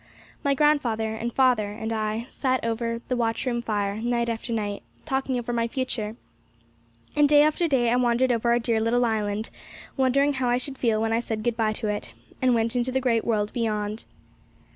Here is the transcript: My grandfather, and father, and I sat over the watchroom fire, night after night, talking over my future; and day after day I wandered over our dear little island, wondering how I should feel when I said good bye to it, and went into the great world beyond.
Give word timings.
My 0.43 0.55
grandfather, 0.55 1.13
and 1.13 1.31
father, 1.31 1.69
and 1.73 1.93
I 1.93 2.25
sat 2.31 2.65
over 2.65 3.01
the 3.07 3.15
watchroom 3.15 3.61
fire, 3.61 3.97
night 3.97 4.29
after 4.29 4.51
night, 4.51 4.81
talking 5.05 5.37
over 5.37 5.53
my 5.53 5.67
future; 5.67 6.15
and 7.15 7.29
day 7.29 7.43
after 7.43 7.67
day 7.67 7.91
I 7.91 7.95
wandered 7.97 8.31
over 8.31 8.49
our 8.49 8.57
dear 8.57 8.79
little 8.79 9.05
island, 9.05 9.51
wondering 9.97 10.33
how 10.33 10.49
I 10.49 10.57
should 10.57 10.79
feel 10.79 10.99
when 10.99 11.13
I 11.13 11.19
said 11.19 11.43
good 11.43 11.55
bye 11.55 11.73
to 11.73 11.87
it, 11.87 12.15
and 12.41 12.55
went 12.55 12.75
into 12.75 12.91
the 12.91 12.99
great 12.99 13.25
world 13.25 13.53
beyond. 13.53 14.05